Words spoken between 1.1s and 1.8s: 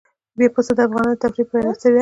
د تفریح لپاره یوه